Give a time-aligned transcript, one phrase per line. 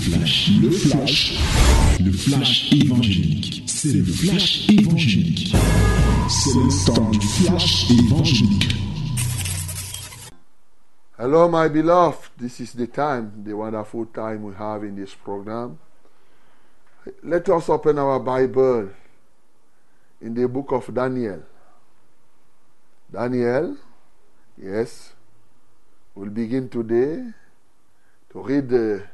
[0.00, 1.38] flash, le flash,
[2.00, 3.64] le flash évangélique.
[3.66, 5.54] C'est le flash évangélique.
[6.28, 8.74] C'est le temps du flash évangélique.
[11.18, 12.30] Hello, my beloved.
[12.38, 15.78] This is the time, the wonderful time we have in this program.
[17.22, 18.88] Let us open our Bible
[20.22, 21.42] in the book of Daniel.
[23.12, 23.76] Daniel,
[24.56, 25.12] yes,
[26.14, 27.22] we'll begin today
[28.32, 29.04] to read uh,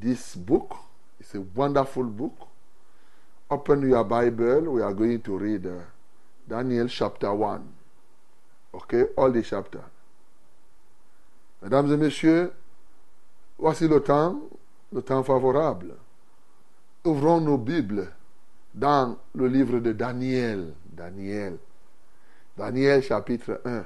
[0.00, 0.76] this book.
[1.20, 2.48] It's a wonderful book.
[3.50, 4.62] Open your Bible.
[4.72, 5.80] We are going to read uh,
[6.48, 7.62] Daniel chapter 1.
[8.74, 9.84] Okay, all the chapter.
[11.62, 12.52] Mesdames et messieurs,
[13.58, 14.40] voici le temps,
[14.92, 15.94] le temps favorable.
[17.04, 18.12] Ouvrons nos Bibles
[18.74, 20.74] dans le livre de Daniel.
[20.86, 21.58] Daniel.
[22.56, 23.84] Daniel chapitre 1.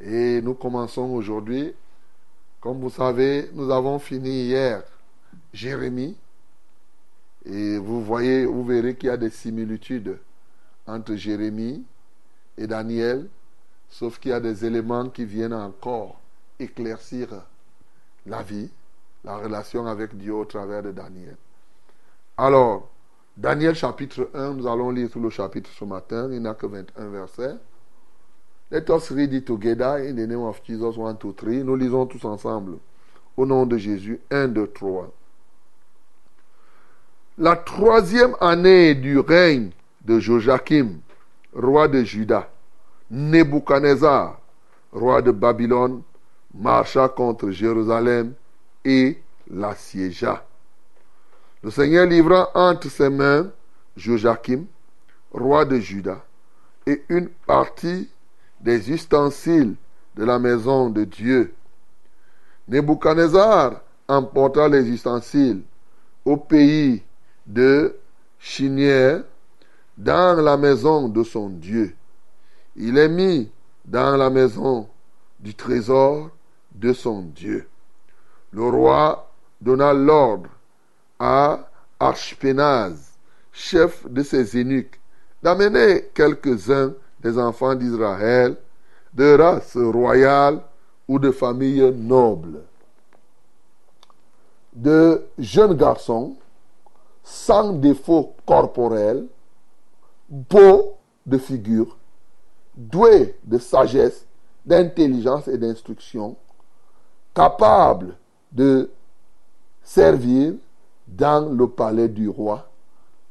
[0.00, 1.74] Et nous commençons aujourd'hui.
[2.62, 4.84] Comme vous savez, nous avons fini hier
[5.52, 6.16] Jérémie.
[7.44, 10.16] Et vous voyez, vous verrez qu'il y a des similitudes
[10.86, 11.84] entre Jérémie
[12.56, 13.28] et Daniel,
[13.90, 16.20] sauf qu'il y a des éléments qui viennent encore
[16.60, 17.28] éclaircir
[18.26, 18.70] la vie,
[19.24, 21.36] la relation avec Dieu au travers de Daniel.
[22.36, 22.88] Alors,
[23.36, 26.66] Daniel chapitre 1, nous allons lire tout le chapitre ce matin, il n'y a que
[26.66, 27.56] 21 versets.
[28.72, 31.62] Let us read it together in the name of Jesus 1, 2, 3.
[31.62, 32.78] Nous lisons tous ensemble.
[33.36, 35.12] Au nom de Jésus, 1, 2, 3.
[37.36, 39.72] La troisième année du règne
[40.06, 41.00] de Joachim,
[41.52, 42.48] roi de Juda,
[43.10, 44.40] Nebuchadnezzar,
[44.90, 46.00] roi de Babylone,
[46.54, 48.32] marcha contre Jérusalem
[48.86, 49.18] et
[49.50, 50.46] l'assiégea.
[51.62, 53.50] Le Seigneur livra entre ses mains
[53.98, 54.64] Joachim,
[55.30, 56.24] roi de Juda,
[56.86, 58.08] et une partie
[58.62, 59.74] des ustensiles
[60.16, 61.54] de la maison de Dieu.
[62.68, 65.62] Nebuchadnezzar emporta les ustensiles
[66.24, 67.02] au pays
[67.46, 67.96] de
[68.38, 69.24] Chinière,
[69.96, 71.94] dans la maison de son Dieu.
[72.76, 73.50] Il est mis
[73.84, 74.88] dans la maison
[75.38, 76.30] du trésor
[76.74, 77.68] de son Dieu.
[78.52, 80.50] Le roi donna l'ordre
[81.18, 81.68] à
[82.00, 83.12] Archpénaz,
[83.52, 85.00] chef de ses eunuques,
[85.42, 88.56] d'amener quelques-uns des enfants d'Israël,
[89.12, 90.60] de race royale
[91.06, 92.62] ou de famille noble,
[94.72, 96.36] de jeunes garçons
[97.22, 99.26] sans défaut corporel,
[100.28, 100.96] beaux
[101.26, 101.96] de figure,
[102.74, 104.26] doués de sagesse,
[104.64, 106.36] d'intelligence et d'instruction,
[107.34, 108.16] capables
[108.50, 108.90] de
[109.82, 110.54] servir
[111.06, 112.68] dans le palais du roi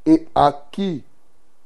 [0.05, 1.03] et à qui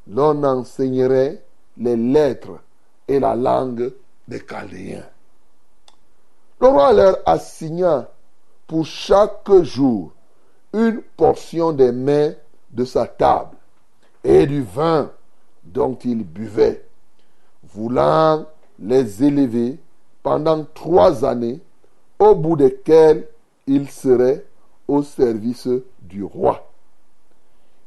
[0.07, 1.43] l'on enseignerait
[1.77, 2.59] les lettres
[3.07, 3.91] et la langue
[4.27, 5.05] des Chaldéens.
[6.59, 8.09] Le roi leur assigna
[8.67, 10.11] pour chaque jour
[10.73, 12.33] une portion des mains
[12.71, 13.55] de sa table
[14.23, 15.11] et du vin
[15.63, 16.85] dont il buvait,
[17.63, 18.45] voulant
[18.79, 19.79] les élever
[20.23, 21.59] pendant trois années,
[22.17, 23.27] au bout desquelles
[23.67, 24.45] ils seraient
[24.87, 25.69] au service
[26.01, 26.71] du roi.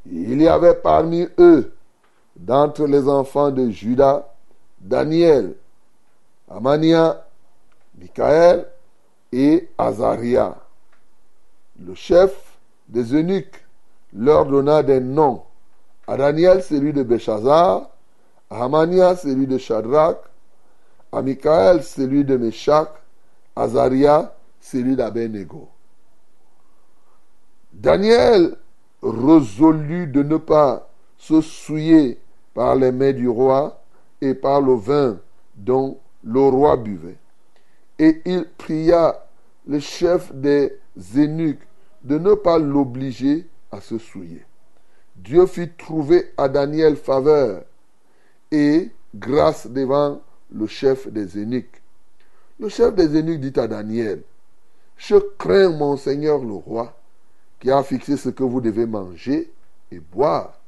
[0.05, 1.73] Il y avait parmi eux,
[2.35, 4.27] d'entre les enfants de Judas,
[4.79, 5.55] Daniel,
[6.49, 7.25] Amania,
[7.97, 8.67] Michael
[9.31, 10.55] et Azaria.
[11.79, 13.63] Le chef des eunuques
[14.13, 15.43] leur donna des noms.
[16.07, 17.89] À Daniel, celui de Béchazar,
[18.49, 20.17] à Hamania, celui de Shadrach,
[21.11, 22.89] à Michael, celui de Meshach,
[23.55, 25.69] à Azaria, celui d'Abenego.
[27.73, 28.55] Daniel
[29.01, 32.19] résolut de ne pas se souiller
[32.53, 33.81] par les mains du roi
[34.21, 35.17] et par le vin
[35.55, 37.17] dont le roi buvait.
[37.97, 39.25] Et il pria
[39.67, 40.77] le chef des
[41.15, 41.67] eunuques
[42.03, 44.45] de ne pas l'obliger à se souiller.
[45.15, 47.63] Dieu fit trouver à Daniel faveur
[48.51, 50.21] et grâce devant
[50.51, 51.81] le chef des eunuques.
[52.59, 54.23] Le chef des eunuques dit à Daniel,
[54.97, 56.97] Je crains mon Seigneur le roi,
[57.59, 59.51] qui a fixé ce que vous devez manger
[59.91, 60.59] et boire.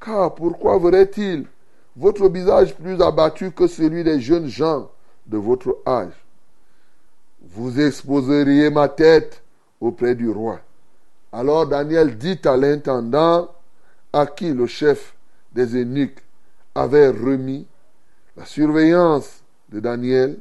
[0.00, 1.46] Car pourquoi verrait-il
[1.96, 4.90] votre visage plus abattu que celui des jeunes gens
[5.26, 6.12] de votre âge
[7.40, 9.42] Vous exposeriez ma tête
[9.80, 10.60] auprès du roi.
[11.32, 13.50] Alors Daniel dit à l'intendant
[14.12, 15.14] à qui le chef
[15.52, 16.22] des eunuques
[16.74, 17.66] avait remis
[18.36, 20.38] la surveillance de Daniel,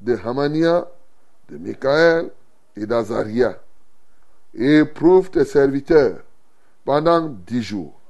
[0.00, 0.88] de Hamania,
[1.48, 2.30] de Michael
[2.76, 3.58] et d'Azaria.
[4.54, 6.18] Éprouve tes serviteurs
[6.84, 8.00] pendant dix jours,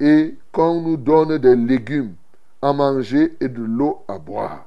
[0.00, 2.14] et qu'on nous donne des légumes
[2.62, 4.66] à manger et de l'eau à boire.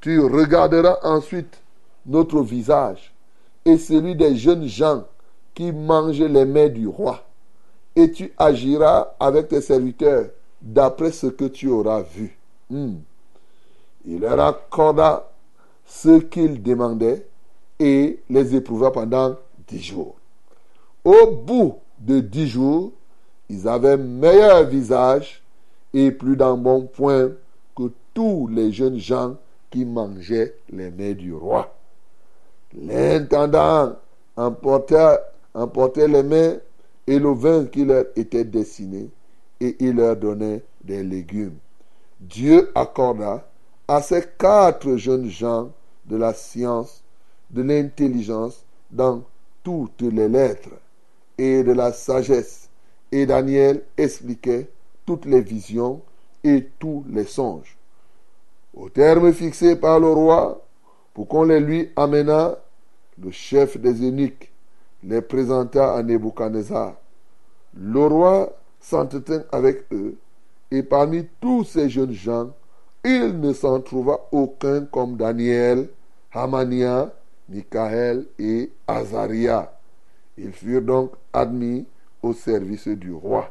[0.00, 1.60] Tu regarderas ensuite
[2.06, 3.12] notre visage
[3.64, 5.04] et celui des jeunes gens
[5.54, 7.24] qui mangent les mets du roi.
[7.96, 10.26] Et tu agiras avec tes serviteurs
[10.62, 12.38] d'après ce que tu auras vu.
[12.70, 12.96] Hmm.
[14.06, 15.30] Il leur accorda
[15.84, 17.26] ce qu'ils demandaient
[17.78, 19.36] et les éprouva pendant
[19.66, 20.16] dix jours.
[21.04, 22.92] Au bout de dix jours,
[23.48, 25.42] ils avaient meilleur visage
[25.94, 26.36] et plus
[26.92, 27.32] point
[27.76, 29.36] que tous les jeunes gens
[29.70, 31.74] qui mangeaient les mets du roi.
[32.74, 33.96] L'intendant
[34.36, 35.18] emportait,
[36.08, 36.60] les mets
[37.06, 39.08] et le vin qui leur était destiné
[39.60, 41.56] et il leur donnait des légumes.
[42.20, 43.48] Dieu accorda
[43.86, 45.70] à ces quatre jeunes gens
[46.04, 47.02] de la science,
[47.50, 49.22] de l'intelligence dans
[49.62, 50.76] toutes les lettres
[51.38, 52.67] et de la sagesse.
[53.10, 54.68] Et Daniel expliquait
[55.06, 56.02] toutes les visions
[56.44, 57.76] et tous les songes.
[58.74, 60.64] Au terme fixé par le roi,
[61.14, 62.58] pour qu'on les lui amena,
[63.20, 64.52] le chef des eunuques
[65.02, 66.94] les présenta à Nebuchadnezzar.
[67.74, 70.16] Le roi s'entretint avec eux,
[70.70, 72.50] et parmi tous ces jeunes gens,
[73.04, 75.88] il ne s'en trouva aucun comme Daniel,
[76.32, 77.12] Hamania,
[77.48, 79.72] Michael et Azaria.
[80.36, 81.86] Ils furent donc admis
[82.22, 83.50] au service du roi.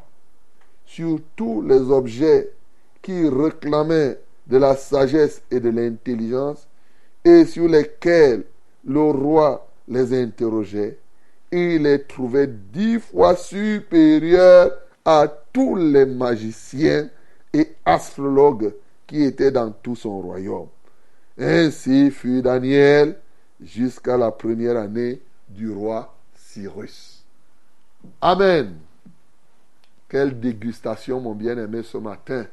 [0.86, 2.52] Sur tous les objets
[3.02, 4.18] qui réclamaient
[4.48, 6.68] de la sagesse et de l'intelligence,
[7.24, 8.46] et sur lesquels
[8.86, 10.98] le roi les interrogeait,
[11.52, 14.72] il les trouvait dix fois supérieurs
[15.04, 17.10] à tous les magiciens
[17.54, 18.74] et astrologues
[19.06, 20.68] qui étaient dans tout son royaume.
[21.38, 23.18] Ainsi fut Daniel
[23.62, 27.17] jusqu'à la première année du roi Cyrus.
[28.22, 28.78] Amen.
[30.10, 32.46] Quelle dégustation, mon bien-aimé, ce matin.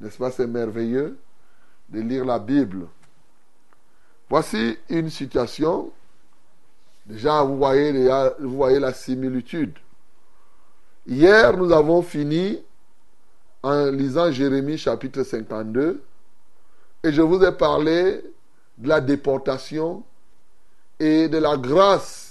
[0.00, 1.18] N'est-ce pas, c'est merveilleux
[1.88, 2.86] de lire la Bible.
[4.28, 5.90] Voici une situation.
[7.06, 9.74] Déjà, vous voyez, vous voyez la similitude.
[11.06, 12.62] Hier, nous avons fini
[13.62, 16.02] en lisant Jérémie chapitre 52
[17.02, 18.22] et je vous ai parlé
[18.76, 20.04] de la déportation
[21.00, 22.27] et de la grâce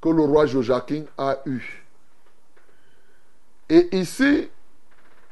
[0.00, 1.84] que le roi Joachim a eue.
[3.68, 4.48] Et ici,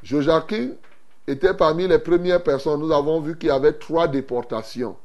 [0.03, 0.71] Joachim
[1.27, 2.79] était parmi les premières personnes.
[2.79, 4.95] Nous avons vu qu'il y avait trois déportations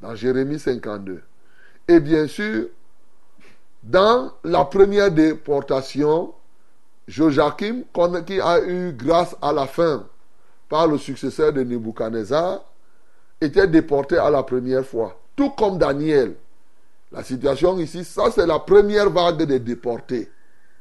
[0.00, 1.22] dans Jérémie 52.
[1.88, 2.66] Et bien sûr,
[3.82, 6.34] dans la première déportation,
[7.06, 7.82] Joachim,
[8.26, 10.06] qui a eu grâce à la fin
[10.68, 12.60] par le successeur de Nebuchadnezzar,
[13.40, 15.18] était déporté à la première fois.
[15.34, 16.34] Tout comme Daniel.
[17.10, 20.30] La situation ici, ça c'est la première vague des déportés.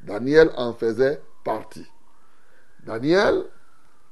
[0.01, 1.85] Daniel en faisait partie.
[2.85, 3.43] Daniel,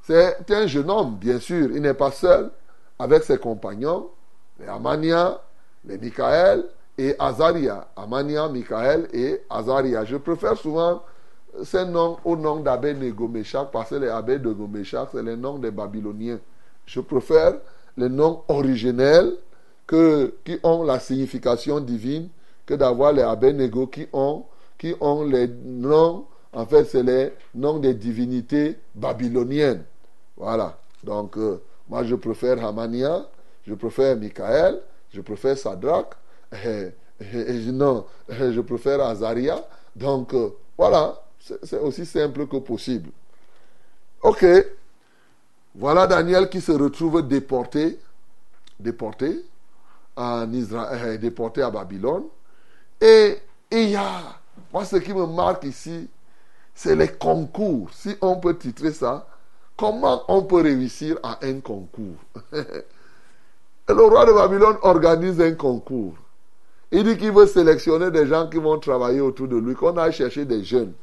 [0.02, 1.70] c'est un jeune homme, bien sûr.
[1.72, 2.52] Il n'est pas seul
[3.00, 4.10] avec ses compagnons,
[4.60, 5.42] les Amania,
[5.86, 6.66] les Michael
[6.98, 7.88] et Azaria.
[7.96, 10.06] Amania, Michael et Azaria.
[10.06, 11.04] Je préfère souvent
[11.64, 15.58] ces noms au nom d'abbé Négomeshach parce que les abbés de Gomeshach, c'est les noms
[15.58, 16.40] des Babyloniens.
[16.86, 17.56] Je préfère
[17.98, 19.38] les noms originels
[19.88, 22.30] que, qui ont la signification divine
[22.66, 24.46] que d'avoir les abbés Négo qui ont,
[24.78, 29.84] qui ont les noms, en fait, c'est les noms des divinités babyloniennes.
[30.38, 30.78] Voilà.
[31.04, 33.28] Donc, euh, moi, je préfère Hamania,
[33.68, 34.82] je préfère Michael,
[35.14, 36.16] je préfère Sadrach,
[36.66, 36.92] et,
[37.72, 39.64] non, je préfère Azaria.
[39.96, 41.22] Donc, euh, voilà.
[41.40, 43.12] C'est aussi simple que possible.
[44.24, 44.44] Ok.
[45.76, 48.00] Voilà Daniel qui se retrouve déporté,
[48.80, 49.44] déporté
[50.16, 52.24] en Israël, euh, déporté à Babylone.
[53.02, 53.38] Et
[53.72, 54.22] il y a,
[54.74, 56.10] moi ce qui me marque ici,
[56.74, 57.90] c'est les concours.
[57.94, 59.28] Si on peut titrer ça,
[59.78, 62.18] comment on peut réussir à un concours?
[63.88, 66.16] Le roi de Babylone organise un concours.
[66.92, 70.10] Il dit qu'il veut sélectionner des gens qui vont travailler autour de lui, qu'on a
[70.12, 70.94] cherché des jeunes.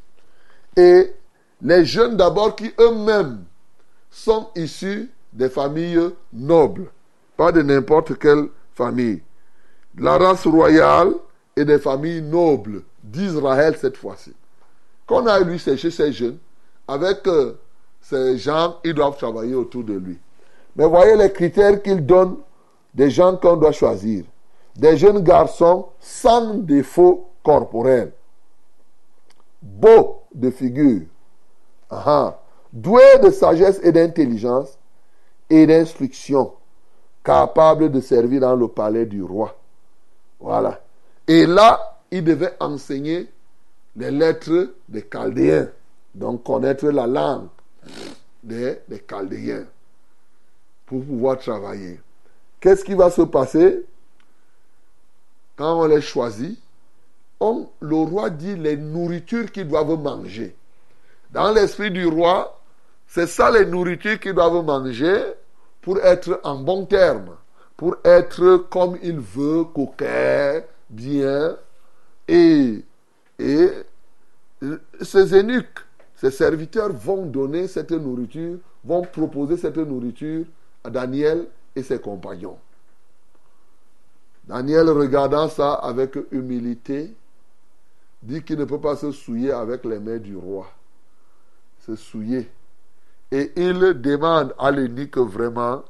[0.76, 1.12] Et
[1.60, 3.44] les jeunes d'abord qui eux-mêmes
[4.10, 6.90] sont issus des familles nobles,
[7.36, 8.48] pas de n'importe quelle
[9.98, 11.12] La race royale
[11.56, 14.32] et des familles nobles d'Israël cette fois-ci.
[15.06, 16.38] Qu'on a lui chercher ces jeunes,
[16.88, 17.58] avec euh,
[18.00, 20.18] ces gens, ils doivent travailler autour de lui.
[20.76, 22.36] Mais voyez les critères qu'il donne
[22.94, 24.24] des gens qu'on doit choisir.
[24.76, 28.12] Des jeunes garçons sans défaut corporel.
[29.60, 31.02] Beaux de figure.
[32.72, 34.78] Doués de sagesse et d'intelligence
[35.50, 36.52] et d'instruction.
[37.24, 39.56] Capables de servir dans le palais du roi.
[40.40, 40.80] Voilà.
[41.28, 43.28] Et là, il devait enseigner
[43.96, 45.68] les lettres des Chaldéens.
[46.14, 47.48] Donc connaître la langue
[48.42, 49.64] des, Chaldéens
[50.84, 52.00] pour pouvoir travailler.
[52.60, 53.84] Qu'est-ce qui va se passer?
[55.56, 56.58] Quand on les choisit,
[57.80, 60.54] le roi dit les nourritures qu'ils doivent manger.
[61.30, 62.60] Dans l'esprit du roi,
[63.08, 65.22] c'est ça les nourritures qu'ils doivent manger
[65.82, 67.36] pour être en bon terme,
[67.76, 71.56] pour être comme il veut, coquet, bien.
[72.28, 72.82] Et,
[73.38, 73.68] et
[75.02, 75.80] ces eunuques,
[76.14, 80.46] ces serviteurs vont donner cette nourriture, vont proposer cette nourriture
[80.84, 82.58] à Daniel et ses compagnons.
[84.44, 87.14] Daniel, regardant ça avec humilité,
[88.22, 90.68] dit qu'il ne peut pas se souiller avec les mains du roi.
[91.80, 92.48] Se souiller.
[93.32, 95.82] Et il demande à l'eunuque vraiment,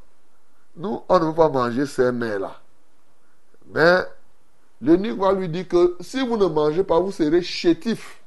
[0.77, 2.61] nous, on ne veut pas manger ces mains-là.
[3.75, 3.99] Mais
[4.81, 8.21] l'eunuque va lui dire que si vous ne mangez pas, vous serez chétif.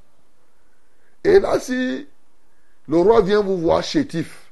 [1.24, 2.08] Et là, si
[2.90, 4.52] le roi vient vous voir chétif,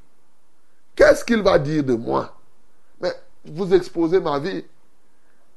[0.96, 2.34] qu'est-ce qu'il va dire de moi?
[3.01, 4.63] Mais vous exposez ma vie.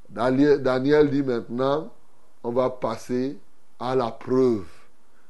[0.08, 1.92] Daniel dit maintenant,
[2.42, 3.38] on va passer
[3.78, 4.66] à la preuve,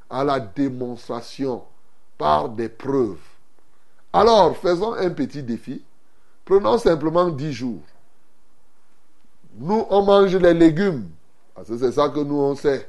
[0.09, 1.63] à la démonstration
[2.17, 3.21] par des preuves.
[4.17, 5.83] Alors, faisons un petit défi.
[6.47, 7.83] Prenons simplement dix jours.
[9.59, 11.11] Nous, on mange les légumes.
[11.55, 12.89] Parce que c'est ça que nous, on sait.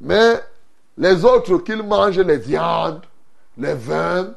[0.00, 0.42] Mais
[0.98, 3.02] les autres, qu'ils mangent les viandes,
[3.56, 4.34] les vins.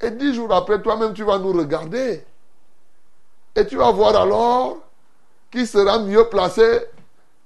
[0.00, 2.24] Et dix jours après, toi-même, tu vas nous regarder.
[3.54, 4.78] Et tu vas voir alors
[5.52, 6.80] qui sera mieux placé,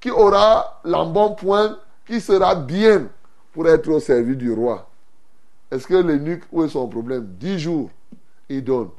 [0.01, 3.09] qui aura l'embonpoint, qui sera bien
[3.53, 4.89] pour être au service du roi.
[5.71, 7.27] Est-ce que l'eunuque, où est son problème?
[7.39, 7.91] Dix jours,
[8.49, 8.91] il donne.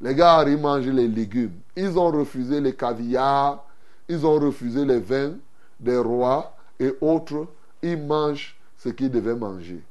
[0.00, 1.58] Les gars, ils mangent les légumes.
[1.76, 3.64] Ils ont refusé les caviars,
[4.08, 5.34] ils ont refusé les vins
[5.78, 7.46] des rois et autres.
[7.82, 9.82] Ils mangent ce qu'ils devaient manger.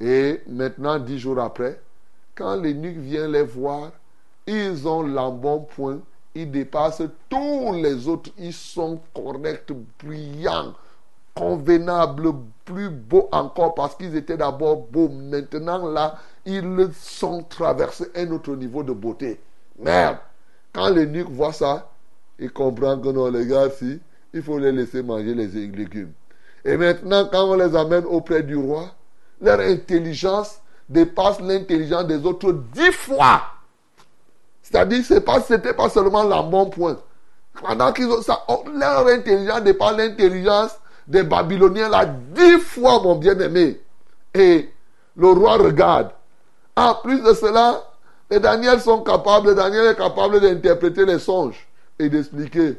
[0.00, 1.80] Et maintenant, dix jours après,
[2.34, 3.90] quand l'eunuque vient les voir,
[4.46, 6.00] ils ont l'embonpoint
[6.38, 8.30] ils dépassent tous les autres.
[8.38, 10.74] Ils sont corrects, brillants,
[11.34, 12.32] convenables,
[12.64, 15.08] plus beaux encore parce qu'ils étaient d'abord beaux.
[15.08, 16.16] Maintenant, là,
[16.48, 19.38] ils sont traversés un autre niveau de beauté.
[19.78, 20.18] Merde!
[20.72, 21.90] Quand l'eunuque voit ça,
[22.38, 24.00] il comprend que non, les gars, si,
[24.32, 26.12] il faut les laisser manger les légumes.
[26.64, 28.86] Et maintenant, quand on les amène auprès du roi,
[29.40, 33.42] leur intelligence dépasse l'intelligence des autres dix fois.
[34.62, 35.14] C'est-à-dire, ce
[35.52, 36.98] n'était pas, seulement l'embonpoint.
[37.60, 43.16] Pendant qu'ils ont ça, oh, leur intelligence pas l'intelligence des Babyloniens là, dix fois, mon
[43.16, 43.80] bien-aimé.
[44.34, 44.68] Et
[45.16, 46.10] le roi regarde.
[46.78, 47.82] En plus de cela,
[48.30, 51.66] les Daniel sont capables, Daniel est capable d'interpréter les songes
[51.98, 52.76] et d'expliquer.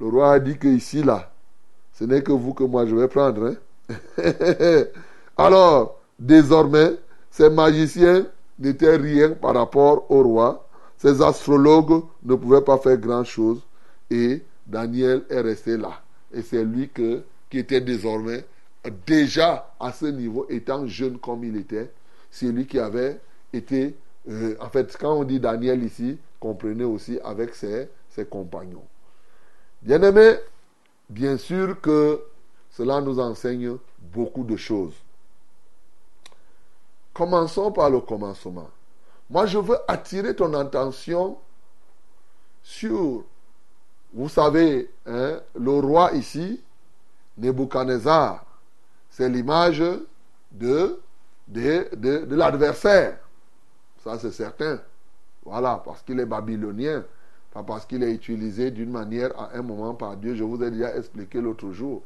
[0.00, 1.28] Le roi a dit que ici, là,
[1.94, 3.56] ce n'est que vous que moi je vais prendre.
[3.90, 3.94] Hein.
[5.36, 6.94] Alors, désormais,
[7.28, 8.24] ces magiciens
[8.56, 10.68] n'étaient rien par rapport au roi.
[10.96, 13.58] Ces astrologues ne pouvaient pas faire grand-chose
[14.10, 16.02] et Daniel est resté là.
[16.32, 18.44] Et c'est lui qui était désormais
[19.04, 21.90] déjà à ce niveau, étant jeune comme il était,
[22.30, 23.20] c'est lui qui avait
[23.52, 23.96] été,
[24.28, 28.84] euh, en fait, quand on dit Daniel ici, comprenez aussi avec ses, ses compagnons.
[29.82, 30.36] Bien aimé,
[31.08, 32.22] bien sûr que
[32.70, 34.94] cela nous enseigne beaucoup de choses.
[37.12, 38.70] Commençons par le commencement.
[39.30, 41.38] Moi, je veux attirer ton attention
[42.62, 43.24] sur,
[44.12, 46.62] vous savez, hein, le roi ici,
[47.36, 48.44] Nebuchadnezzar,
[49.10, 49.82] c'est l'image
[50.52, 51.00] de,
[51.48, 53.18] de, de, l'adversaire.
[54.04, 54.80] Ça, c'est certain.
[55.44, 57.04] Voilà, parce qu'il est babylonien,
[57.52, 60.34] pas parce qu'il est utilisé d'une manière à un moment par Dieu.
[60.34, 62.02] Je vous ai déjà expliqué l'autre jour.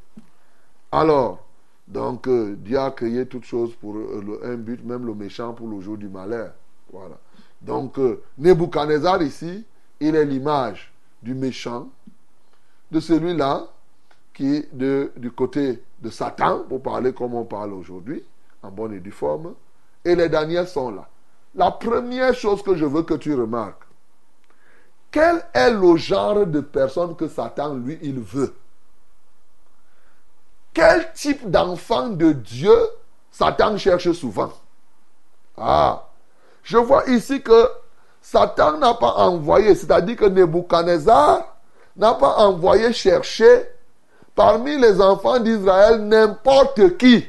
[0.93, 1.45] Alors,
[1.89, 5.69] donc, euh, Dieu a créé toutes choses pour euh, un but, même le méchant pour
[5.69, 6.53] le jour du malheur.
[6.93, 7.19] Voilà.
[7.61, 9.65] Donc, euh, Nebuchadnezzar ici,
[10.01, 11.89] il est l'image du méchant,
[12.91, 13.67] de celui-là
[14.35, 18.23] qui est de, du côté de Satan, pour parler comme on parle aujourd'hui,
[18.63, 19.55] en bonne et due forme.
[20.05, 21.09] Et les Daniels sont là.
[21.55, 23.83] La première chose que je veux que tu remarques,
[25.11, 28.55] quel est le genre de personne que Satan, lui, il veut?
[30.73, 32.75] Quel type d'enfant de Dieu
[33.31, 34.53] Satan cherche souvent?
[35.59, 36.09] Ah,
[36.63, 37.69] je vois ici que
[38.23, 41.57] Satan n'a pas envoyé, c'est-à-dire que Nebuchadnezzar
[41.97, 43.69] n'a pas envoyé chercher
[44.35, 47.27] parmi les enfants d'Israël n'importe qui.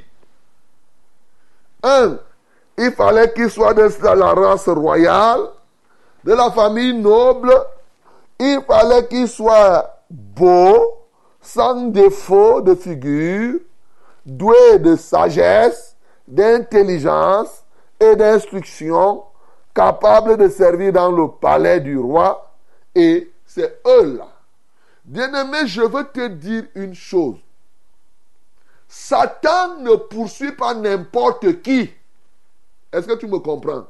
[1.83, 2.17] Un,
[2.77, 5.41] il fallait qu'il soit de la race royale,
[6.23, 7.53] de la famille noble.
[8.39, 11.05] Il fallait qu'il soit beau,
[11.41, 13.59] sans défaut de figure,
[14.25, 15.95] doué de sagesse,
[16.27, 17.63] d'intelligence,
[17.99, 19.23] et d'instruction,
[19.73, 22.53] capables de servir dans le palais du roi,
[22.95, 24.27] et c'est eux-là.
[25.05, 27.37] Bien-aimé, je veux te dire une chose.
[28.95, 31.91] Satan ne poursuit pas n'importe qui.
[32.91, 33.87] Est-ce que tu me comprends?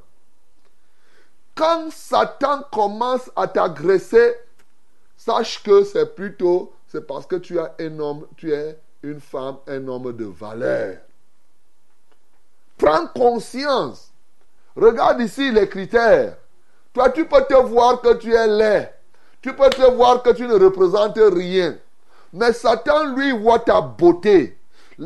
[1.53, 4.37] Quand Satan commence à t'agresser,
[5.17, 6.71] sache que c'est plutôt
[7.05, 10.95] parce que tu as un homme, tu es une femme, un homme de valeur.
[12.77, 14.09] Prends conscience.
[14.73, 16.37] Regarde ici les critères.
[16.93, 18.89] Toi, tu peux te voir que tu es laid.
[19.41, 21.75] Tu peux te voir que tu ne représentes rien.
[22.31, 24.57] Mais Satan, lui, voit ta beauté.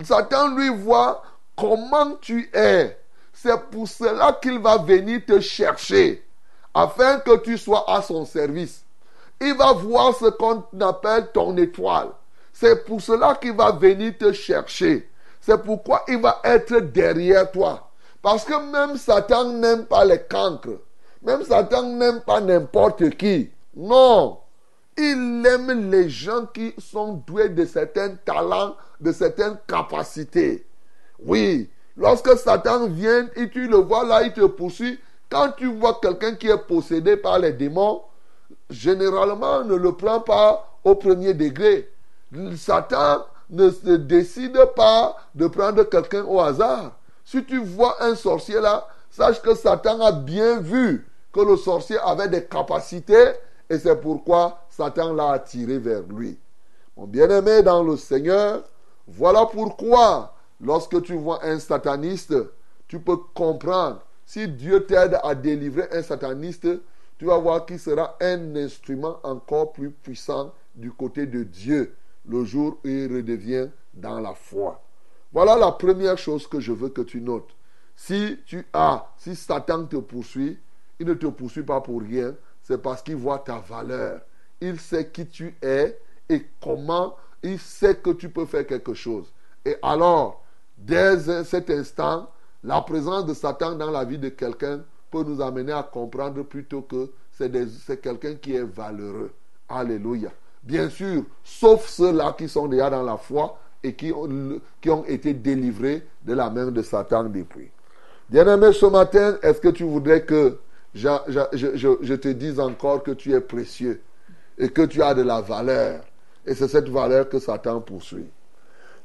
[0.03, 1.24] Satan, lui, voit
[1.56, 2.98] comment tu es.
[3.34, 6.25] C'est pour cela qu'il va venir te chercher,
[6.74, 8.84] afin que tu sois à son service.
[9.39, 12.10] Il va voir ce qu'on appelle ton étoile.
[12.51, 15.10] C'est pour cela qu'il va venir te chercher.
[15.39, 17.91] C'est pourquoi il va être derrière toi.
[18.22, 20.82] Parce que même Satan n'aime pas les cancres.
[21.22, 23.51] Même Satan n'aime pas n'importe qui.
[23.75, 24.39] Non.
[24.98, 30.66] Il aime les gens qui sont doués de certains talents, de certaines capacités.
[31.24, 31.70] Oui.
[31.96, 35.00] Lorsque Satan vient et tu le vois là, il te poursuit.
[35.30, 38.01] Quand tu vois quelqu'un qui est possédé par les démons,
[38.70, 41.89] généralement, ne le prend pas au premier degré.
[42.56, 46.98] Satan ne se décide pas de prendre quelqu'un au hasard.
[47.24, 51.98] Si tu vois un sorcier là, sache que Satan a bien vu que le sorcier
[52.00, 53.34] avait des capacités
[53.70, 56.38] et c'est pourquoi Satan l'a attiré vers lui.
[56.96, 58.63] Mon bien-aimé dans le Seigneur,
[59.07, 62.36] voilà pourquoi lorsque tu vois un sataniste,
[62.88, 64.05] tu peux comprendre.
[64.24, 66.67] Si Dieu t'aide à délivrer un sataniste,
[67.17, 71.96] tu vas voir qu'il sera un instrument encore plus puissant du côté de Dieu
[72.27, 74.84] le jour où il redevient dans la foi.
[75.34, 77.50] Voilà la première chose que je veux que tu notes.
[77.96, 80.60] Si tu as, si Satan te poursuit,
[81.00, 84.22] il ne te poursuit pas pour rien, c'est parce qu'il voit ta valeur.
[84.61, 85.99] Il sait qui tu es
[86.29, 89.31] et comment il sait que tu peux faire quelque chose.
[89.65, 90.43] Et alors,
[90.77, 92.29] dès cet instant,
[92.63, 96.81] la présence de Satan dans la vie de quelqu'un peut nous amener à comprendre plutôt
[96.81, 99.31] que c'est quelqu'un qui est valeureux.
[99.70, 100.31] Alléluia.
[100.63, 106.05] Bien sûr, sauf ceux-là qui sont déjà dans la foi et qui ont, été délivrés
[106.25, 107.70] de la main de Satan depuis.
[108.29, 110.57] Bien-aimé, ce matin, est-ce que tu voudrais que
[110.93, 114.01] je, te dise encore que tu es précieux?
[114.57, 116.01] Et que tu as de la valeur
[116.46, 118.29] Et c'est cette valeur que Satan poursuit.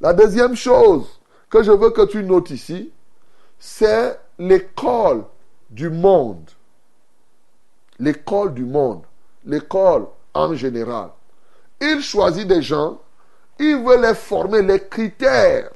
[0.01, 1.07] La deuxième chose
[1.51, 2.93] que je veux que tu notes ici,
[3.59, 5.25] c'est l'école
[5.71, 6.51] du monde.
[7.99, 9.03] L'école du monde.
[9.45, 11.11] L'école en général.
[11.81, 13.01] Il choisit des gens,
[13.59, 15.71] il veut les former, les critères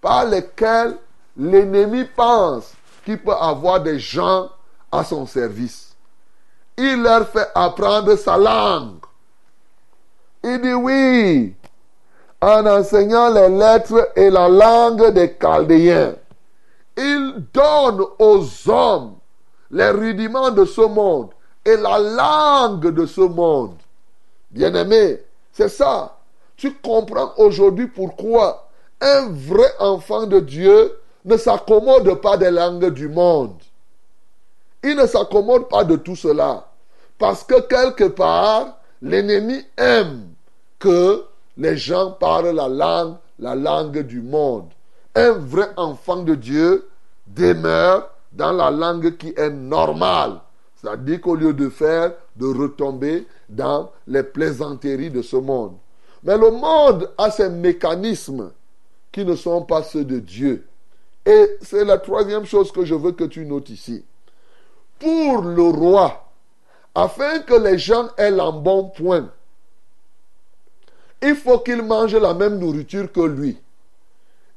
[0.00, 0.96] par lesquels
[1.36, 2.72] l'ennemi pense
[3.04, 4.50] qu'il peut avoir des gens
[4.90, 5.96] à son service.
[6.76, 9.01] Il leur fait apprendre sa langue.
[10.44, 11.54] Il dit oui,
[12.40, 16.14] en enseignant les lettres et la langue des Chaldéens.
[16.96, 19.14] Il donne aux hommes
[19.70, 21.30] les rudiments de ce monde
[21.64, 23.76] et la langue de ce monde.
[24.50, 25.20] Bien-aimé,
[25.52, 26.18] c'est ça.
[26.56, 28.68] Tu comprends aujourd'hui pourquoi
[29.00, 30.92] un vrai enfant de Dieu
[31.24, 33.56] ne s'accommode pas des langues du monde.
[34.82, 36.66] Il ne s'accommode pas de tout cela.
[37.18, 40.31] Parce que quelque part, l'ennemi aime
[40.82, 41.24] que
[41.58, 44.68] les gens parlent la langue, la langue du monde.
[45.14, 46.88] Un vrai enfant de Dieu
[47.28, 50.40] demeure dans la langue qui est normale.
[50.74, 55.76] C'est-à-dire qu'au lieu de faire, de retomber dans les plaisanteries de ce monde.
[56.24, 58.50] Mais le monde a ses mécanismes
[59.12, 60.66] qui ne sont pas ceux de Dieu.
[61.24, 64.04] Et c'est la troisième chose que je veux que tu notes ici.
[64.98, 66.28] Pour le roi,
[66.92, 69.30] afin que les gens aient bon point,
[71.22, 73.56] il faut qu'il mange la même nourriture que lui.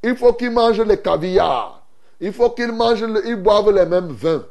[0.04, 1.84] Il faut qu'il mange les caviar.
[2.20, 4.46] Il faut qu'il mange, il boive les mêmes vins.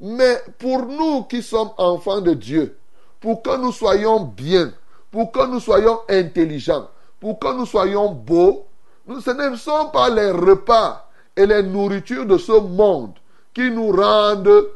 [0.00, 2.76] Mais pour nous qui sommes enfants de Dieu,
[3.20, 4.72] pour que nous soyons bien,
[5.10, 6.88] pour que nous soyons intelligents,
[7.20, 8.66] pour que nous soyons beaux,
[9.06, 13.12] nous, ce ne sont pas les repas et les nourritures de ce monde
[13.54, 14.66] qui nous rendent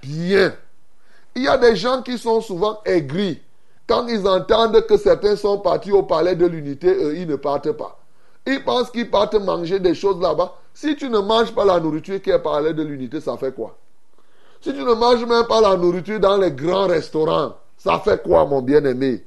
[0.00, 0.54] bien.
[1.34, 3.40] Il y a des gens qui sont souvent aigris.
[3.88, 7.72] Quand ils entendent que certains sont partis au palais de l'unité, eux, ils ne partent
[7.72, 7.98] pas.
[8.46, 10.52] Ils pensent qu'ils partent manger des choses là-bas.
[10.74, 13.76] Si tu ne manges pas la nourriture qui est palais de l'unité, ça fait quoi?
[14.60, 18.44] Si tu ne manges même pas la nourriture dans les grands restaurants, ça fait quoi,
[18.44, 19.24] mon bien-aimé?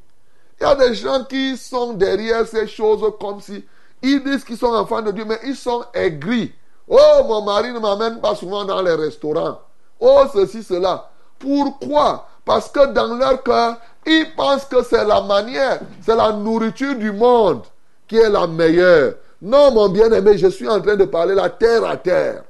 [0.60, 3.65] Il y a des gens qui sont derrière ces choses comme si
[4.04, 6.54] ils disent qu'ils sont enfants de Dieu, mais ils sont aigris.
[6.88, 9.60] Oh, mon mari ne m'amène pas souvent dans les restaurants.
[10.00, 11.10] Oh, ceci, cela.
[11.39, 12.28] Pourquoi?
[12.43, 17.12] Parce que dans leur cœur, Ils pensent que c'est la manière, c'est la nourriture du
[17.12, 17.64] monde
[18.08, 19.16] qui est la meilleure.
[19.42, 22.44] Non, mon bien-aimé, je suis en train de parler la terre à terre.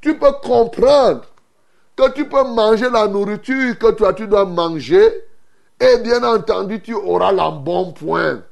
[0.00, 1.22] Tu peux comprendre
[1.96, 5.24] que tu peux manger la nourriture que toi tu dois manger
[5.78, 8.42] et bien entendu tu auras l'embonpoint.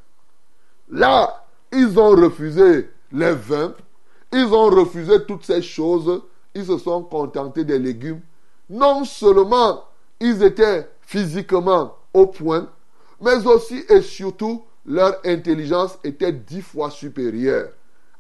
[0.91, 3.75] Là, ils ont refusé les vins,
[4.33, 6.23] ils ont refusé toutes ces choses,
[6.55, 8.21] ils se sont contentés des légumes.
[8.71, 9.85] Non seulement
[10.21, 12.69] ils étaient physiquement au point,
[13.21, 17.71] mais aussi et surtout leur intelligence était dix fois supérieure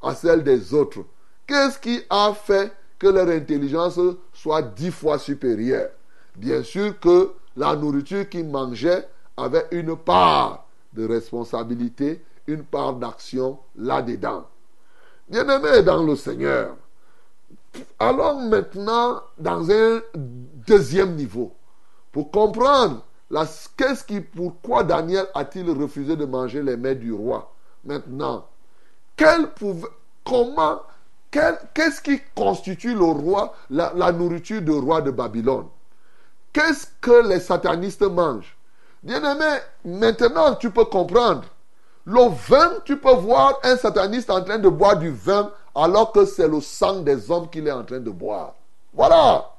[0.03, 1.01] à celle des autres.
[1.47, 3.99] Qu'est-ce qui a fait que leur intelligence
[4.33, 5.91] soit dix fois supérieure?
[6.37, 13.59] Bien sûr que la nourriture qu'ils mangeaient avait une part de responsabilité, une part d'action
[13.77, 14.47] là-dedans.
[15.29, 16.77] Bien-aimés dans le Seigneur,
[17.99, 21.53] allons maintenant dans un deuxième niveau
[22.13, 23.05] pour comprendre
[23.77, 27.53] qu'est-ce qui, pourquoi Daniel a-t-il refusé de manger les mets du roi
[27.85, 28.47] Maintenant,
[30.25, 30.83] comment,
[31.31, 35.67] qu'est-ce qui constitue le roi, la, la nourriture du roi de Babylone?
[36.53, 38.57] Qu'est-ce que les satanistes mangent?
[39.03, 41.45] Bien-aimé, maintenant tu peux comprendre.
[42.05, 46.25] Le vin, tu peux voir un sataniste en train de boire du vin alors que
[46.25, 48.55] c'est le sang des hommes qu'il est en train de boire.
[48.95, 49.51] Voilà.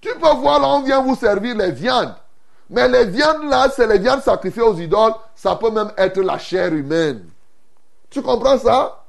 [0.00, 2.14] Tu peux voir là, on vient vous servir les viandes.
[2.74, 5.12] Mais les viandes là, c'est les viandes sacrifiées aux idoles.
[5.36, 7.24] Ça peut même être la chair humaine.
[8.10, 9.04] Tu comprends ça?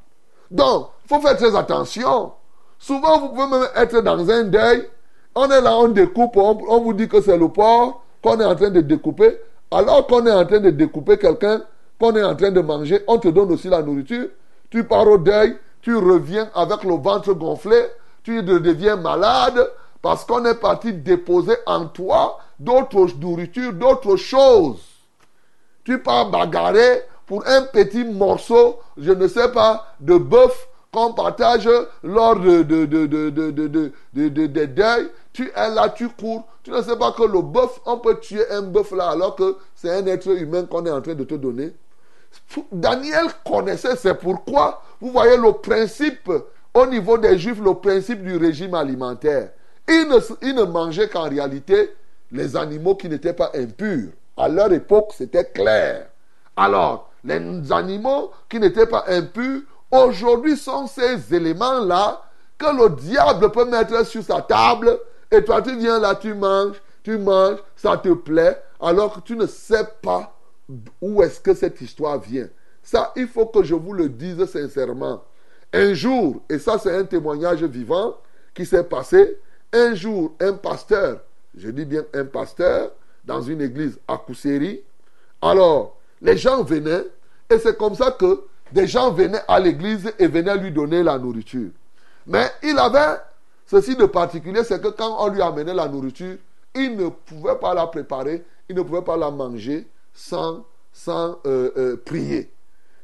[0.52, 2.34] Donc, il faut faire très attention.
[2.78, 4.88] Souvent, vous pouvez même être dans un deuil.
[5.34, 8.56] On est là, on découpe, on, vous dit que c'est le porc qu'on est en
[8.56, 9.38] train de découper.
[9.72, 11.62] Alors qu'on est en train de découper quelqu'un,
[12.00, 14.28] qu'on est en train de manger, on te donne aussi la nourriture.
[14.70, 17.82] Tu pars au deuil, tu reviens avec le ventre gonflé,
[18.24, 19.68] tu deviens malade
[20.06, 24.84] parce qu'on est parti déposer en toi d'autres nourritures, d'autres choses.
[25.84, 31.68] Tu pars bagarrer pour un petit morceau, je ne sais pas, de bœuf qu'on partage
[32.04, 35.10] lors de, de, de, de, de deuils.
[35.34, 36.46] Tu es là, tu cours.
[36.62, 39.58] Tu ne sais pas que le bœuf, on peut tuer un bœuf là alors que
[39.74, 41.74] c'est un être humain qu'on est en train de te donner.
[42.72, 46.32] Daniel connaissait, c'est pourquoi vous voyez le principe
[46.76, 49.50] au niveau des juifs, le principe du régime alimentaire.
[49.88, 51.94] Ils ne, mangeaient qu'en réalité
[52.32, 54.10] les animaux qui n'étaient pas impurs.
[54.36, 56.08] À leur époque, c'était clair.
[56.56, 62.22] Alors, les animaux qui n'étaient pas impurs, aujourd'hui sont ces éléments-là
[62.58, 64.98] que le diable peut mettre sur sa table
[65.32, 69.36] et toi tu viens là, tu manges, tu manges, ça te plaît, alors que tu
[69.36, 70.34] ne sais pas
[71.02, 72.48] où est-ce que cette histoire vient.
[72.82, 75.24] Ça, il faut que je vous le dise sincèrement.
[75.74, 78.16] Un jour, et ça c'est un témoignage vivant
[78.54, 79.38] qui s'est passé,
[79.76, 81.20] un jour, un pasteur,
[81.56, 82.92] je dis bien un pasteur,
[83.26, 84.82] dans une église à Kousséri,
[85.42, 87.04] alors les gens venaient,
[87.50, 91.18] et c'est comme ça que des gens venaient à l'église et venaient lui donner la
[91.18, 91.70] nourriture.
[92.26, 93.18] Mais il avait
[93.66, 96.38] ceci de particulier, c'est que quand on lui amenait la nourriture,
[96.74, 100.66] il ne pouvait pas la préparer, il ne pouvait pas la manger sans,
[101.08, 102.50] euh, euh, prier.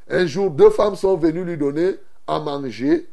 [0.08, 3.08] Un jour, deux femmes sont venues lui donner à manger.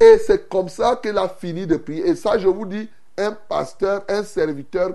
[0.00, 2.08] Et c'est comme ça qu'il a fini de prier.
[2.08, 4.90] Et ça, je vous dis, un pasteur, un serviteur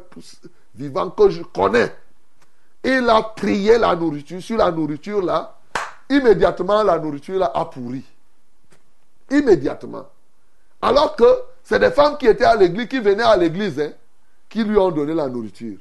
[0.75, 1.93] vivant que je connais,
[2.83, 4.41] il a prié la nourriture.
[4.41, 5.57] Sur la nourriture, là,
[6.09, 8.03] immédiatement, la nourriture là, a pourri.
[9.29, 10.07] Immédiatement.
[10.81, 11.25] Alors que
[11.63, 13.91] c'est des femmes qui étaient à l'église, qui venaient à l'église, hein,
[14.47, 15.77] qui lui ont donné la nourriture.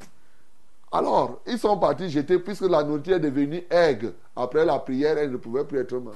[0.91, 4.13] Alors, ils sont partis jeter, puisque la nourriture est devenue aigre.
[4.35, 6.15] Après la prière, elle ne pouvait plus être mal.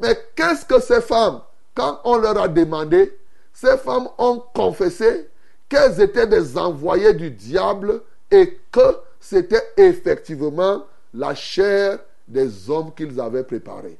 [0.00, 1.40] Mais qu'est-ce que ces femmes,
[1.74, 3.16] quand on leur a demandé,
[3.52, 5.28] ces femmes ont confessé
[5.68, 13.20] qu'elles étaient des envoyés du diable et que c'était effectivement la chair des hommes qu'ils
[13.20, 13.98] avaient préparée.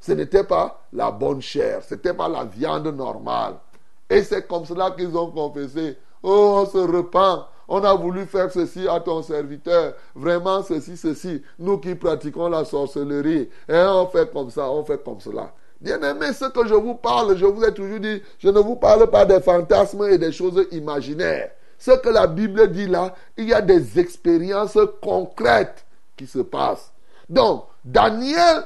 [0.00, 3.54] Ce n'était pas la bonne chair, ce n'était pas la viande normale.
[4.08, 5.96] Et c'est comme cela qu'ils ont confessé.
[6.22, 7.46] Oh, on se repent.
[7.68, 9.94] On a voulu faire ceci à ton serviteur.
[10.14, 11.42] Vraiment, ceci, ceci.
[11.58, 13.48] Nous qui pratiquons la sorcellerie.
[13.68, 15.52] On fait comme ça, on fait comme cela.
[15.86, 18.74] Bien aimé, ce que je vous parle, je vous ai toujours dit, je ne vous
[18.74, 21.52] parle pas des fantasmes et des choses imaginaires.
[21.78, 26.90] Ce que la Bible dit là, il y a des expériences concrètes qui se passent.
[27.28, 28.64] Donc, Daniel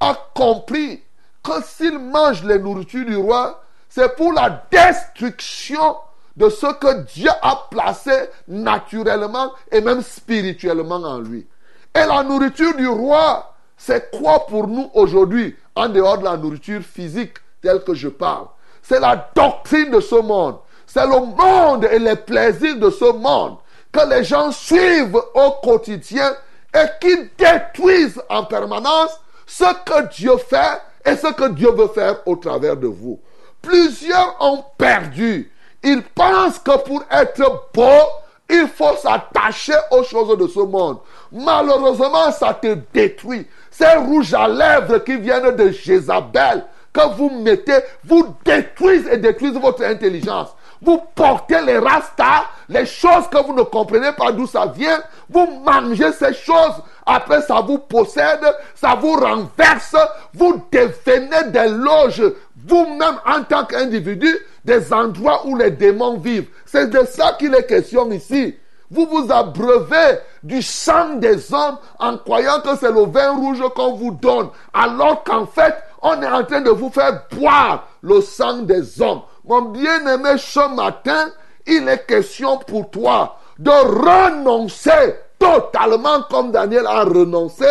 [0.00, 1.04] a compris
[1.40, 5.98] que s'il mange les nourritures du roi, c'est pour la destruction
[6.36, 8.10] de ce que Dieu a placé
[8.48, 11.46] naturellement et même spirituellement en lui.
[11.94, 13.54] Et la nourriture du roi,
[13.86, 18.46] c'est quoi pour nous aujourd'hui, en dehors de la nourriture physique telle que je parle?
[18.82, 20.56] C'est la doctrine de ce monde.
[20.88, 23.58] C'est le monde et les plaisirs de ce monde
[23.92, 26.32] que les gens suivent au quotidien
[26.74, 32.16] et qui détruisent en permanence ce que Dieu fait et ce que Dieu veut faire
[32.26, 33.20] au travers de vous.
[33.62, 35.52] Plusieurs ont perdu.
[35.84, 38.02] Ils pensent que pour être beau,
[38.48, 40.98] il faut s'attacher aux choses de ce monde.
[41.32, 43.46] Malheureusement, ça te détruit.
[43.70, 49.58] Ces rouges à lèvres qui viennent de Jézabel, que vous mettez, vous détruisent et détruisent
[49.58, 50.48] votre intelligence.
[50.80, 55.02] Vous portez les rastas, les choses que vous ne comprenez pas d'où ça vient.
[55.28, 56.74] Vous mangez ces choses.
[57.04, 59.96] Après, ça vous possède, ça vous renverse.
[60.34, 62.22] Vous devenez des loges,
[62.66, 66.48] vous-même en tant qu'individu, des endroits où les démons vivent.
[66.64, 68.56] C'est de ça qu'il est question ici.
[68.90, 73.94] Vous vous abreuvez du sang des hommes en croyant que c'est le vin rouge qu'on
[73.94, 78.58] vous donne, alors qu'en fait, on est en train de vous faire boire le sang
[78.58, 79.22] des hommes.
[79.44, 81.30] Mon bien-aimé, ce matin,
[81.66, 87.66] il est question pour toi de renoncer totalement comme Daniel a renoncé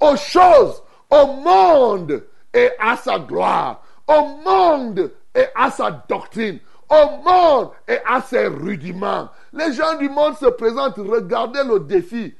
[0.00, 6.58] aux choses, au monde et à sa gloire, au monde et à sa doctrine,
[6.90, 9.28] au monde et à ses rudiments.
[9.52, 12.34] Les gens du monde se présentent, regardez le défi.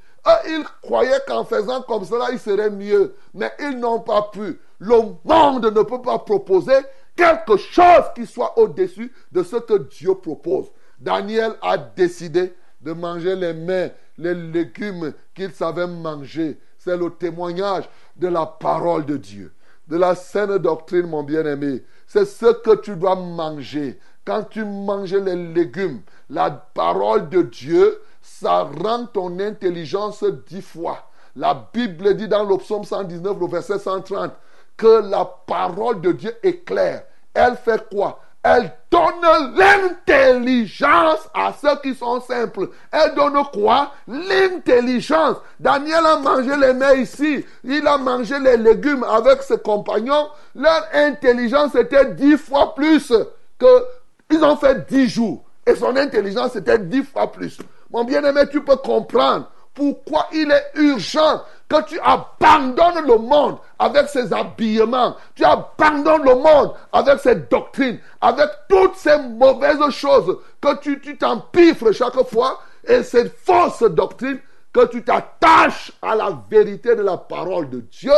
[0.48, 4.58] ils croyaient qu'en faisant comme cela, il serait mieux, mais ils n'ont pas pu.
[4.78, 6.76] Le monde ne peut pas proposer
[7.16, 10.70] quelque chose qui soit au-dessus de ce que Dieu propose.
[10.98, 16.58] Daniel a décidé de manger les mains, les légumes qu'il savait manger.
[16.78, 19.53] C'est le témoignage de la parole de Dieu,
[19.88, 21.82] de la saine doctrine, mon bien-aimé.
[22.06, 23.98] C'est ce que tu dois manger.
[24.24, 31.10] Quand tu manges les légumes, la parole de Dieu, ça rend ton intelligence dix fois.
[31.36, 34.32] La Bible dit dans le psaume 119, le verset 130,
[34.76, 37.04] que la parole de Dieu est claire.
[37.34, 38.20] Elle fait quoi?
[38.44, 42.68] Elle donne l'intelligence à ceux qui sont simples.
[42.92, 43.92] Elle donne quoi?
[44.06, 45.38] L'intelligence.
[45.58, 47.42] Daniel a mangé les mets ici.
[47.64, 50.28] Il a mangé les légumes avec ses compagnons.
[50.54, 53.10] Leur intelligence était dix fois plus
[53.58, 53.84] que...
[54.30, 55.42] Ils ont fait dix jours.
[55.66, 57.56] Et son intelligence était dix fois plus.
[57.90, 64.08] Mon bien-aimé, tu peux comprendre pourquoi il est urgent que tu abandonnes le monde avec
[64.08, 70.76] ses habillements, tu abandonnes le monde avec ses doctrines, avec toutes ces mauvaises choses que
[70.76, 74.40] tu t'empiffres chaque fois et ces fausses doctrines,
[74.72, 78.12] que tu t'attaches à la vérité de la parole de Dieu,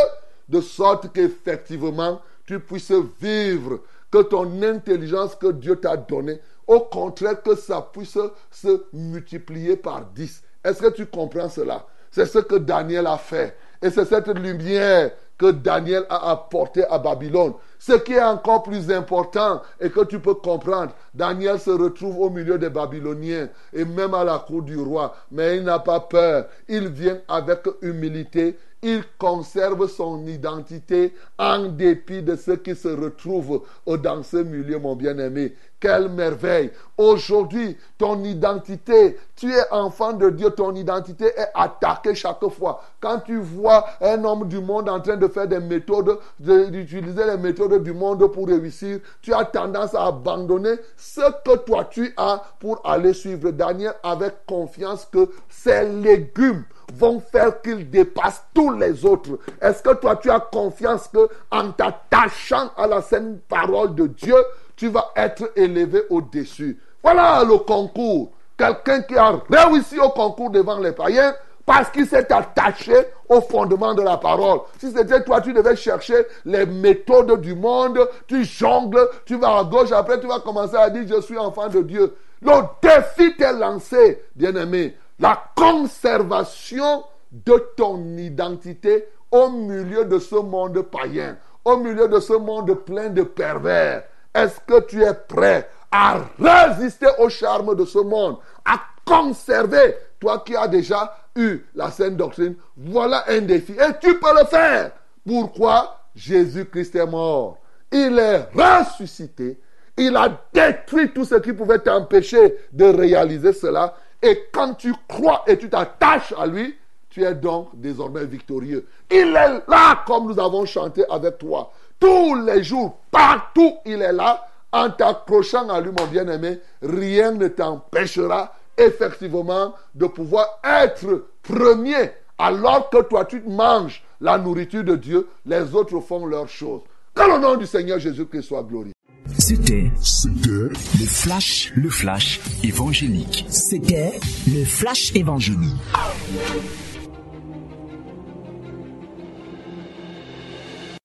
[0.49, 3.81] de sorte qu'effectivement tu puisses vivre,
[4.11, 8.19] que ton intelligence que Dieu t'a donnée, au contraire que ça puisse
[8.51, 10.43] se multiplier par dix.
[10.65, 11.85] Est-ce que tu comprends cela?
[12.11, 13.57] C'est ce que Daniel a fait.
[13.83, 17.53] Et c'est cette lumière que Daniel a apportée à Babylone.
[17.79, 22.31] Ce qui est encore plus important et que tu peux comprendre, Daniel se retrouve au
[22.31, 26.47] milieu des Babyloniens et même à la cour du roi, mais il n'a pas peur.
[26.69, 33.63] Il vient avec humilité, il conserve son identité en dépit de ce qui se retrouve
[33.87, 35.55] dans ce milieu, mon bien-aimé.
[35.87, 36.73] Quelle merveille.
[36.99, 42.83] Aujourd'hui, ton identité, tu es enfant de Dieu, ton identité est attaquée chaque fois.
[42.99, 47.37] Quand tu vois un homme du monde en train de faire des méthodes, d'utiliser les
[47.37, 52.43] méthodes du monde pour réussir, tu as tendance à abandonner ce que toi tu as
[52.59, 59.05] pour aller suivre Daniel avec confiance que ces légumes vont faire qu'il dépasse tous les
[59.05, 59.39] autres.
[59.61, 64.37] Est-ce que toi tu as confiance que en t'attachant à la saine parole de Dieu,
[64.77, 66.79] tu vas être élevé au-dessus.
[67.03, 68.31] Voilà le concours.
[68.57, 71.35] Quelqu'un qui a réussi au concours devant les païens
[71.67, 72.95] parce qu'il s'est attaché
[73.29, 74.61] au fondement de la parole.
[74.79, 79.65] Si c'était toi, tu devais chercher les méthodes du monde, tu jongles, tu vas à
[79.65, 82.15] gauche, après tu vas commencer à dire je suis enfant de Dieu.
[82.41, 84.97] Le défi t'est lancé, bien-aimé.
[85.19, 92.35] La conservation de ton identité au milieu de ce monde païen, au milieu de ce
[92.35, 94.05] monde plein de pervers.
[94.37, 100.43] Est-ce que tu es prêt à résister au charme de ce monde, à conserver, toi
[100.45, 103.73] qui as déjà eu la saine doctrine, voilà un défi.
[103.73, 104.91] Et tu peux le faire.
[105.27, 107.59] Pourquoi Jésus-Christ est mort.
[107.91, 109.59] Il est ressuscité.
[109.97, 113.95] Il a détruit tout ce qui pouvait t'empêcher de réaliser cela.
[114.21, 116.77] Et quand tu crois et tu t'attaches à lui,
[117.09, 118.87] tu es donc désormais victorieux.
[119.11, 121.73] Il est là comme nous avons chanté avec toi.
[121.99, 124.47] Tous les jours, partout, il est là.
[124.73, 132.11] En t'accrochant à lui, mon bien-aimé, rien ne t'empêchera effectivement de pouvoir être premier.
[132.39, 136.83] Alors que toi, tu manges la nourriture de Dieu, les autres font leurs choses.
[137.15, 138.93] Que le nom du Seigneur Jésus-Christ soit glorifié.
[139.39, 139.91] C'était,
[140.35, 140.71] le
[141.07, 143.47] flash, le flash évangélique.
[143.49, 145.75] C'était le flash évangélique.